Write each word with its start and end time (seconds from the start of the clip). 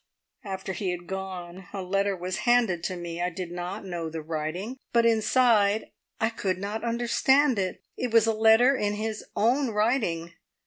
"After 0.43 0.73
he 0.73 0.89
had 0.89 1.05
gone 1.05 1.67
a 1.73 1.83
letter 1.83 2.15
was 2.17 2.37
handed 2.49 2.83
to 2.85 2.95
me. 2.97 3.21
I 3.21 3.29
did 3.29 3.51
not 3.51 3.85
know 3.85 4.09
the 4.09 4.23
writing, 4.23 4.79
but 4.91 5.05
inside 5.05 5.91
I 6.19 6.29
could 6.31 6.57
not 6.57 6.83
understand 6.83 7.59
it 7.59 7.79
was 8.11 8.25
a 8.25 8.33
letter 8.33 8.75
in 8.75 8.95
his 8.95 9.23
own 9.35 9.69
writing. 9.69 10.33